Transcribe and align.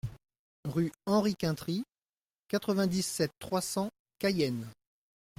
Rue 0.65 0.91
Henri 1.05 1.35
Quintrie, 1.35 1.83
quatre-vingt-dix-sept, 2.47 3.29
trois 3.37 3.61
cents 3.61 3.91
Cayenne 4.17 4.67